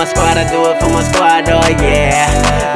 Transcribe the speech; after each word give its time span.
my 0.00 0.08
squad, 0.08 0.40
I 0.40 0.48
do 0.48 0.64
it 0.64 0.80
for 0.80 0.88
my 0.88 1.04
squad, 1.04 1.44
oh 1.52 1.60
yeah. 1.76 2.24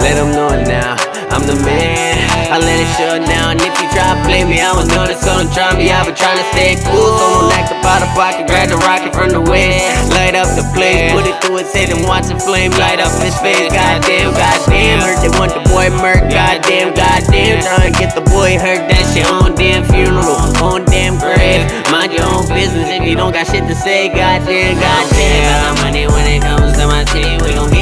Let 0.04 0.20
them 0.20 0.36
know 0.36 0.52
it 0.52 0.68
now, 0.68 0.92
I'm 1.32 1.40
the 1.48 1.56
man. 1.64 2.20
I 2.52 2.60
let 2.60 2.76
it 2.76 2.90
show 3.00 3.16
now, 3.16 3.48
and 3.48 3.58
if 3.64 3.72
you 3.80 3.88
try 3.96 4.12
to 4.12 4.20
play 4.28 4.44
me, 4.44 4.60
I 4.60 4.76
was 4.76 4.84
know 4.92 5.08
that's 5.08 5.24
gonna 5.24 5.48
try 5.56 5.72
me. 5.72 5.88
I've 5.88 6.04
been 6.04 6.12
trying 6.12 6.36
to 6.36 6.44
stay 6.52 6.76
cool, 6.84 7.16
so 7.16 7.48
don't 7.48 7.56
act 7.56 7.72
the 7.72 7.80
pocket, 8.12 8.44
grab 8.44 8.68
the 8.68 8.76
rocket 8.84 9.16
from 9.16 9.32
the 9.32 9.40
west. 9.40 10.12
Light 10.12 10.36
up 10.36 10.52
the 10.52 10.68
place, 10.76 11.16
put 11.16 11.24
it 11.24 11.32
through 11.40 11.64
his 11.64 11.72
head 11.72 11.88
and 11.88 12.04
watch 12.04 12.28
it 12.28 12.36
flame. 12.44 12.76
Light 12.76 13.00
up 13.00 13.10
his 13.24 13.32
face, 13.40 13.72
goddamn, 13.72 14.36
goddamn. 14.36 15.00
Heard 15.00 15.24
they 15.24 15.32
want 15.40 15.56
the 15.56 15.64
boy 15.72 15.88
murk, 15.96 16.28
goddamn, 16.28 16.92
goddamn. 16.92 17.64
Trying 17.64 17.88
to 17.88 17.94
get 17.96 18.12
the 18.12 18.24
boy 18.28 18.60
hurt, 18.60 18.84
that 18.84 19.04
shit 19.16 19.24
on 19.24 19.56
damn 19.56 19.80
funeral, 19.88 20.44
on 20.60 20.84
damn 20.92 21.16
grave. 21.16 21.64
Mind 21.88 22.12
your 22.12 22.26
own 22.26 22.33
business 22.64 22.88
if 22.88 23.06
you 23.06 23.14
don't 23.14 23.32
got 23.32 23.46
shit 23.46 23.66
to 23.68 23.74
say, 23.74 24.08
goddamn, 24.08 24.80
goddamn. 24.80 25.44
About 25.44 25.76
the 25.76 25.82
money 25.82 26.06
when 26.06 26.26
it 26.26 26.40
comes 26.40 26.72
to 26.78 26.86
my 26.86 27.04
team, 27.04 27.38
we 27.44 27.52
gon' 27.52 27.73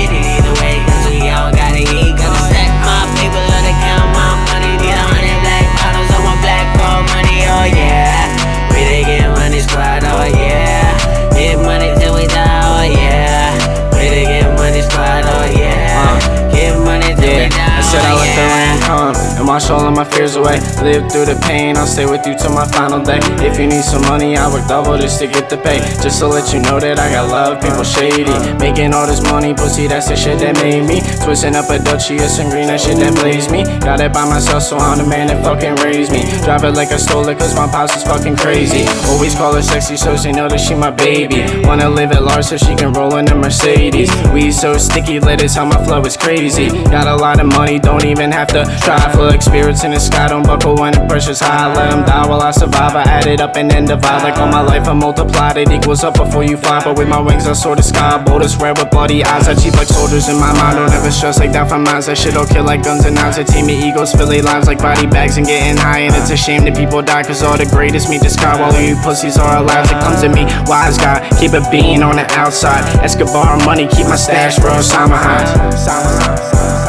wash 19.52 19.68
all 19.68 19.86
of 19.86 19.92
my 19.92 20.04
fears 20.04 20.36
away. 20.36 20.56
Live 20.80 21.12
through 21.12 21.28
the 21.28 21.36
pain, 21.44 21.76
I'll 21.76 21.86
stay 21.86 22.06
with 22.06 22.24
you 22.24 22.32
till 22.40 22.54
my 22.56 22.64
final 22.72 23.04
day. 23.04 23.20
If 23.44 23.60
you 23.60 23.66
need 23.66 23.84
some 23.84 24.00
money, 24.08 24.34
I 24.34 24.48
work 24.48 24.66
double 24.66 24.96
just 24.96 25.20
to 25.20 25.26
get 25.26 25.50
the 25.50 25.58
pay. 25.58 25.76
Just 26.00 26.20
to 26.20 26.26
let 26.26 26.54
you 26.54 26.60
know 26.64 26.80
that 26.80 26.98
I 26.98 27.12
got 27.12 27.28
love, 27.28 27.60
people 27.60 27.84
shady. 27.84 28.32
Making 28.56 28.94
all 28.94 29.06
this 29.06 29.20
money, 29.20 29.52
pussy, 29.52 29.88
that's 29.88 30.08
the 30.08 30.16
shit 30.16 30.38
that 30.40 30.56
made 30.64 30.88
me. 30.88 31.04
Twisting 31.20 31.54
up 31.54 31.68
a 31.68 31.76
Duchius 31.76 32.40
and 32.40 32.48
green, 32.48 32.68
that 32.68 32.80
shit 32.80 32.96
that 33.04 33.12
blazed 33.20 33.52
me. 33.52 33.64
Got 33.84 34.00
it 34.00 34.14
by 34.16 34.24
myself, 34.24 34.62
so 34.62 34.78
I'm 34.78 34.96
the 34.96 35.04
man 35.04 35.28
that 35.28 35.44
fucking 35.44 35.76
raised 35.84 36.12
me. 36.12 36.24
Drive 36.48 36.64
it 36.64 36.72
like 36.72 36.88
I 36.88 36.96
stole 36.96 37.28
it, 37.28 37.36
cause 37.36 37.54
my 37.54 37.68
pops 37.68 37.92
is 37.92 38.04
fucking 38.04 38.36
crazy. 38.36 38.88
Always 39.12 39.34
call 39.36 39.52
her 39.52 39.60
sexy, 39.60 39.98
so 39.98 40.16
she 40.16 40.32
know 40.32 40.48
that 40.48 40.64
she 40.64 40.72
my 40.72 40.90
baby. 40.90 41.44
Wanna 41.68 41.90
live 41.90 42.12
at 42.12 42.24
large 42.24 42.46
so 42.46 42.56
she 42.56 42.72
can 42.74 42.94
roll 42.94 43.20
in 43.20 43.28
a 43.28 43.36
Mercedes. 43.36 44.08
We 44.32 44.50
so 44.50 44.78
sticky, 44.78 45.20
let 45.20 45.44
it 45.44 45.52
how 45.52 45.66
my 45.66 45.76
flow 45.84 46.00
is 46.08 46.16
crazy. 46.16 46.72
Got 46.88 47.04
a 47.04 47.16
lot 47.16 47.38
of 47.38 47.52
money, 47.52 47.78
don't 47.78 48.06
even 48.06 48.32
have 48.32 48.48
to 48.56 48.64
try. 48.80 48.96
Feel 49.12 49.41
like 49.42 49.54
spirits 49.54 49.84
in 49.84 49.90
the 49.92 50.00
sky, 50.00 50.28
don't 50.28 50.42
buckle 50.42 50.76
when 50.76 50.92
the 50.92 51.04
pressure's 51.06 51.40
high. 51.40 51.72
Let 51.74 51.90
them 51.90 52.04
die 52.04 52.26
while 52.28 52.42
I 52.42 52.50
survive. 52.50 52.94
I 52.94 53.02
add 53.02 53.26
it 53.26 53.40
up 53.40 53.56
and 53.56 53.70
then 53.70 53.84
divide. 53.84 54.22
Like 54.22 54.38
all 54.38 54.46
my 54.46 54.60
life, 54.60 54.86
I 54.86 54.92
multiplied. 54.92 55.56
It 55.56 55.70
equals 55.70 56.04
up 56.04 56.14
before 56.14 56.44
you 56.44 56.56
fly. 56.56 56.82
But 56.84 56.98
with 56.98 57.08
my 57.08 57.20
wings, 57.20 57.46
I 57.46 57.52
soar 57.52 57.76
the 57.76 57.82
sky. 57.82 58.22
Bold 58.22 58.42
as 58.42 58.56
red 58.56 58.78
with 58.78 58.90
bloody 58.90 59.24
eyes. 59.24 59.48
I 59.48 59.54
cheat 59.54 59.74
like 59.74 59.88
soldiers 59.88 60.28
in 60.28 60.38
my 60.38 60.52
mind. 60.52 60.76
Don't 60.76 60.92
ever 60.92 61.10
stress 61.10 61.38
like 61.38 61.52
that 61.52 61.68
from 61.68 61.84
minds. 61.84 62.06
That 62.06 62.18
shit 62.18 62.34
don't 62.34 62.48
kill 62.48 62.64
like 62.64 62.82
guns 62.82 63.04
and 63.04 63.14
knives. 63.14 63.38
A 63.38 63.44
team 63.44 63.64
of 63.64 63.70
egos 63.70 64.12
fill 64.12 64.28
their 64.28 64.42
lives 64.42 64.66
like 64.66 64.78
body 64.78 65.06
bags 65.06 65.36
and 65.36 65.46
getting 65.46 65.76
high. 65.76 66.00
And 66.00 66.14
it's 66.14 66.30
a 66.30 66.36
shame 66.36 66.64
that 66.64 66.76
people 66.76 67.02
die, 67.02 67.22
cause 67.22 67.42
all 67.42 67.56
the 67.56 67.66
greatest 67.66 68.08
meet 68.08 68.22
the 68.22 68.30
sky. 68.30 68.60
While 68.60 68.74
you 68.80 68.96
pussies 69.02 69.38
are 69.38 69.58
alive, 69.58 69.86
it 69.86 69.98
comes 70.02 70.20
to 70.22 70.28
me. 70.28 70.44
Wise 70.66 70.98
guy, 70.98 71.28
keep 71.40 71.52
a 71.52 71.62
bean 71.70 72.02
on 72.02 72.16
the 72.16 72.26
outside. 72.38 72.84
Escobar 73.02 73.58
money, 73.64 73.88
keep 73.88 74.06
my 74.06 74.16
stash 74.16 74.56
for 74.56 74.70
Osama 74.70 75.18
Hines. 75.18 76.81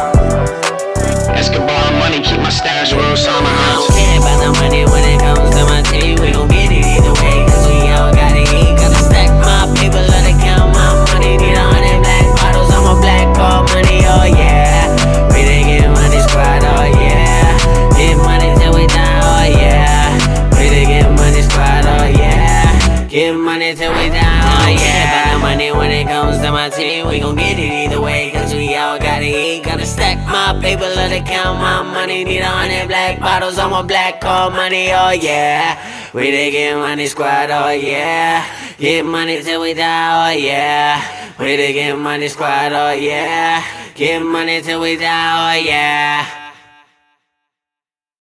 Get 23.14 23.32
money 23.36 23.76
till 23.76 23.92
we 23.92 24.08
die, 24.08 24.18
oh 24.18 24.68
yeah. 24.74 25.36
About 25.38 25.38
the 25.38 25.42
money 25.46 25.70
when 25.70 25.92
it 25.92 26.08
comes 26.08 26.38
to 26.38 26.50
my 26.50 26.68
team. 26.68 27.06
We 27.06 27.20
gon' 27.20 27.36
get 27.36 27.60
it 27.60 27.70
either 27.86 28.00
way, 28.00 28.32
cause 28.32 28.52
we 28.52 28.74
all 28.74 28.98
gotta 28.98 29.24
eat. 29.24 29.62
Gotta 29.62 29.86
stack 29.86 30.18
my 30.26 30.60
paper, 30.60 30.82
let 30.82 31.12
it 31.12 31.24
count 31.24 31.60
my 31.60 31.84
money. 31.84 32.24
Need 32.24 32.40
a 32.40 32.46
hundred 32.46 32.88
black 32.88 33.20
bottles 33.20 33.56
on 33.56 33.70
my 33.70 33.82
black 33.82 34.20
gold 34.20 34.54
money, 34.54 34.90
oh 34.90 35.12
yeah. 35.12 35.78
We 36.12 36.32
done 36.32 36.50
get 36.50 36.76
money 36.76 37.06
squad, 37.06 37.50
oh 37.52 37.70
yeah. 37.70 38.44
Get 38.78 39.06
money 39.06 39.40
till 39.44 39.60
we 39.60 39.74
die, 39.74 40.32
oh 40.32 40.36
yeah. 40.36 41.38
We 41.38 41.56
done 41.56 41.72
get 41.72 41.96
money 41.96 42.26
squad, 42.26 42.72
oh 42.72 42.90
yeah. 42.90 43.62
Get 43.94 44.24
money 44.24 44.60
till 44.60 44.80
we 44.80 44.96
die, 44.96 45.60
oh 45.60 45.64
yeah. 45.64 46.43